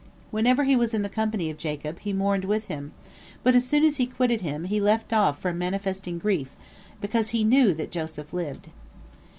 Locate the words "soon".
3.67-3.83